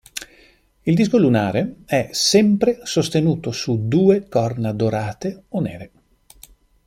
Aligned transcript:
Il 0.81 0.95
disco 0.95 1.19
lunare 1.19 1.75
è 1.85 2.09
sempre 2.11 2.79
sostenuto 2.87 3.51
su 3.51 3.87
due 3.87 4.27
corna 4.27 4.71
dorate 4.73 5.43
o 5.49 5.59
nere. 5.61 5.91